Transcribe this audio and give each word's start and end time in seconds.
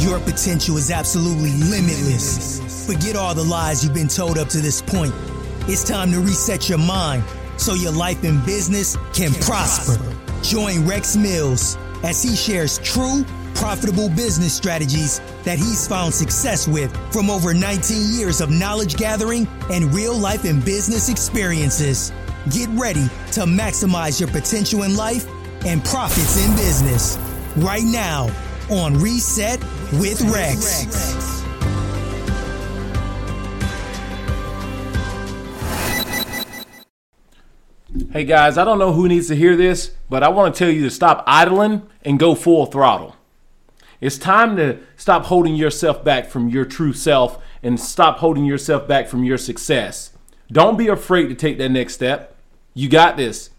Your 0.00 0.18
potential 0.18 0.78
is 0.78 0.90
absolutely 0.90 1.50
limitless. 1.50 2.86
Forget 2.86 3.16
all 3.16 3.34
the 3.34 3.44
lies 3.44 3.84
you've 3.84 3.92
been 3.92 4.08
told 4.08 4.38
up 4.38 4.48
to 4.48 4.58
this 4.58 4.80
point. 4.80 5.12
It's 5.68 5.84
time 5.84 6.10
to 6.12 6.20
reset 6.20 6.70
your 6.70 6.78
mind 6.78 7.22
so 7.58 7.74
your 7.74 7.92
life 7.92 8.24
and 8.24 8.42
business 8.46 8.96
can 9.12 9.34
prosper. 9.42 10.02
Join 10.42 10.86
Rex 10.86 11.16
Mills 11.16 11.76
as 12.02 12.22
he 12.22 12.34
shares 12.34 12.78
true, 12.78 13.26
profitable 13.54 14.08
business 14.08 14.54
strategies 14.54 15.20
that 15.44 15.58
he's 15.58 15.86
found 15.86 16.14
success 16.14 16.66
with 16.66 16.90
from 17.12 17.28
over 17.28 17.52
19 17.52 18.18
years 18.18 18.40
of 18.40 18.50
knowledge 18.50 18.96
gathering 18.96 19.46
and 19.70 19.92
real 19.92 20.16
life 20.16 20.44
and 20.44 20.64
business 20.64 21.10
experiences. 21.10 22.10
Get 22.48 22.70
ready 22.70 23.04
to 23.32 23.42
maximize 23.42 24.18
your 24.18 24.30
potential 24.30 24.84
in 24.84 24.96
life 24.96 25.26
and 25.66 25.84
profits 25.84 26.42
in 26.42 26.56
business 26.56 27.18
right 27.58 27.84
now 27.84 28.30
on 28.70 28.96
Reset 29.00 29.60
with 29.94 30.20
Rex. 30.22 31.42
Hey 38.12 38.24
guys, 38.24 38.56
I 38.56 38.64
don't 38.64 38.78
know 38.78 38.92
who 38.92 39.08
needs 39.08 39.26
to 39.28 39.34
hear 39.34 39.56
this, 39.56 39.94
but 40.08 40.22
I 40.22 40.28
want 40.28 40.54
to 40.54 40.58
tell 40.58 40.72
you 40.72 40.82
to 40.82 40.90
stop 40.90 41.24
idling 41.26 41.82
and 42.04 42.18
go 42.18 42.36
full 42.36 42.66
throttle. 42.66 43.16
It's 44.00 44.16
time 44.16 44.56
to 44.56 44.78
stop 44.96 45.24
holding 45.24 45.56
yourself 45.56 46.04
back 46.04 46.28
from 46.28 46.48
your 46.48 46.64
true 46.64 46.92
self 46.92 47.42
and 47.64 47.78
stop 47.78 48.18
holding 48.18 48.44
yourself 48.44 48.86
back 48.86 49.08
from 49.08 49.24
your 49.24 49.36
success. 49.36 50.12
Don't 50.50 50.78
be 50.78 50.86
afraid 50.86 51.28
to 51.28 51.34
take 51.34 51.58
that 51.58 51.70
next 51.70 51.94
step. 51.94 52.36
You 52.74 52.88
got 52.88 53.16
this. 53.16 53.50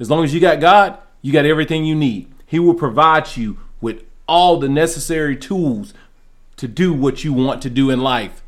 As 0.00 0.10
long 0.10 0.24
as 0.24 0.32
you 0.32 0.40
got 0.40 0.60
God, 0.60 0.98
you 1.20 1.32
got 1.32 1.44
everything 1.44 1.84
you 1.84 1.94
need. 1.94 2.32
He 2.46 2.58
will 2.58 2.74
provide 2.74 3.36
you 3.36 3.58
all 4.26 4.58
the 4.58 4.68
necessary 4.68 5.36
tools 5.36 5.94
to 6.56 6.68
do 6.68 6.92
what 6.92 7.24
you 7.24 7.32
want 7.32 7.62
to 7.62 7.70
do 7.70 7.90
in 7.90 8.00
life. 8.00 8.42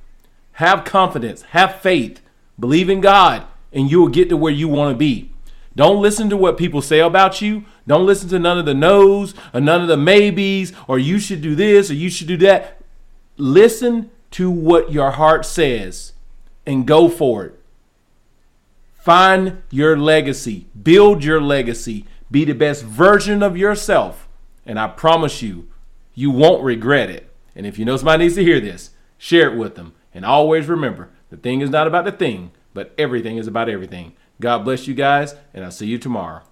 Have 0.52 0.84
confidence, 0.84 1.42
have 1.42 1.80
faith, 1.80 2.20
believe 2.58 2.88
in 2.88 3.00
God, 3.00 3.44
and 3.72 3.90
you 3.90 4.00
will 4.00 4.08
get 4.08 4.28
to 4.30 4.36
where 4.36 4.52
you 4.52 4.68
want 4.68 4.94
to 4.94 4.98
be. 4.98 5.30
Don't 5.74 6.00
listen 6.00 6.30
to 6.30 6.36
what 6.36 6.56
people 6.56 6.80
say 6.80 7.00
about 7.00 7.42
you. 7.42 7.64
Don't 7.86 8.06
listen 8.06 8.30
to 8.30 8.38
none 8.38 8.58
of 8.58 8.64
the 8.64 8.72
no's 8.72 9.34
or 9.52 9.60
none 9.60 9.82
of 9.82 9.88
the 9.88 9.96
maybes 9.98 10.72
or 10.88 10.98
you 10.98 11.18
should 11.18 11.42
do 11.42 11.54
this 11.54 11.90
or 11.90 11.94
you 11.94 12.08
should 12.08 12.28
do 12.28 12.38
that. 12.38 12.80
Listen 13.36 14.10
to 14.30 14.50
what 14.50 14.90
your 14.90 15.10
heart 15.12 15.44
says 15.44 16.14
and 16.64 16.86
go 16.86 17.10
for 17.10 17.44
it. 17.44 17.60
Find 18.94 19.62
your 19.70 19.98
legacy, 19.98 20.66
build 20.82 21.22
your 21.22 21.40
legacy, 21.40 22.06
be 22.30 22.44
the 22.44 22.54
best 22.54 22.82
version 22.82 23.42
of 23.42 23.56
yourself. 23.56 24.25
And 24.66 24.78
I 24.80 24.88
promise 24.88 25.40
you, 25.42 25.68
you 26.12 26.30
won't 26.30 26.64
regret 26.64 27.08
it. 27.08 27.32
And 27.54 27.66
if 27.66 27.78
you 27.78 27.84
know 27.84 27.96
somebody 27.96 28.24
needs 28.24 28.34
to 28.34 28.44
hear 28.44 28.60
this, 28.60 28.90
share 29.16 29.50
it 29.50 29.56
with 29.56 29.76
them. 29.76 29.94
And 30.12 30.24
always 30.24 30.66
remember 30.66 31.10
the 31.30 31.36
thing 31.36 31.60
is 31.60 31.70
not 31.70 31.86
about 31.86 32.04
the 32.04 32.12
thing, 32.12 32.50
but 32.74 32.92
everything 32.98 33.36
is 33.36 33.46
about 33.46 33.68
everything. 33.68 34.14
God 34.40 34.64
bless 34.64 34.86
you 34.86 34.94
guys, 34.94 35.34
and 35.54 35.64
I'll 35.64 35.70
see 35.70 35.86
you 35.86 35.98
tomorrow. 35.98 36.42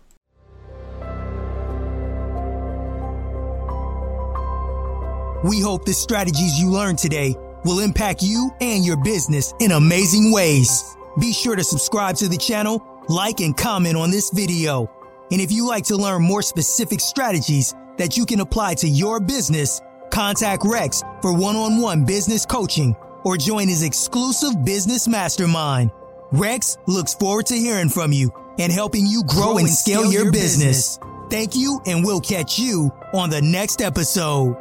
We 5.45 5.61
hope 5.61 5.85
the 5.85 5.93
strategies 5.93 6.59
you 6.59 6.71
learned 6.71 6.99
today 6.99 7.35
will 7.65 7.81
impact 7.81 8.23
you 8.23 8.51
and 8.61 8.85
your 8.85 8.97
business 9.03 9.53
in 9.61 9.73
amazing 9.73 10.33
ways. 10.33 10.97
Be 11.21 11.33
sure 11.33 11.57
to 11.57 11.65
subscribe 11.65 12.17
to 12.17 12.29
the 12.29 12.39
channel, 12.39 13.05
like, 13.09 13.41
and 13.41 13.57
comment 13.57 13.97
on 13.97 14.11
this 14.11 14.31
video. 14.31 14.91
And 15.31 15.41
if 15.41 15.53
you 15.53 15.67
like 15.67 15.85
to 15.85 15.97
learn 15.97 16.23
more 16.23 16.43
specific 16.43 17.01
strategies 17.01 17.75
that 17.99 18.17
you 18.17 18.27
can 18.27 18.41
apply 18.41 18.75
to 18.75 18.89
your 18.89 19.21
business, 19.21 19.81
contact 20.11 20.63
Rex 20.65 21.03
for 21.23 21.37
one-on-one 21.37 22.05
business 22.05 22.47
coaching 22.47 22.97
or 23.25 23.37
join 23.37 23.69
his 23.69 23.83
exclusive 23.83 24.65
business 24.65 25.09
mastermind. 25.09 25.91
Rex 26.33 26.77
looks 26.87 27.15
forward 27.15 27.47
to 27.47 27.55
hearing 27.55 27.89
from 27.89 28.13
you 28.13 28.33
and 28.59 28.73
helping 28.73 29.07
you 29.07 29.23
grow, 29.25 29.55
grow 29.55 29.59
and, 29.59 29.69
scale, 29.69 30.03
scale 30.03 30.13
your, 30.13 30.23
your 30.25 30.33
business. 30.33 30.99
business. 30.99 30.99
Thank 31.31 31.57
you, 31.57 31.81
and 31.87 32.05
we'll 32.05 32.21
catch 32.21 32.59
you 32.59 32.91
on 33.13 33.31
the 33.31 33.41
next 33.41 33.81
episode. 33.81 34.57